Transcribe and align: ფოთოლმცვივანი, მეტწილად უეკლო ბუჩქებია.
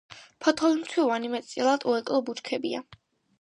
ფოთოლმცვივანი, 0.45 1.29
მეტწილად 1.33 1.85
უეკლო 1.93 2.23
ბუჩქებია. 2.31 2.83